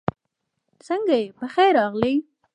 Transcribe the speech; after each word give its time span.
سنګه 0.87 1.15
یی 1.21 1.27
پخير 1.37 1.71
راغلې 1.79 2.13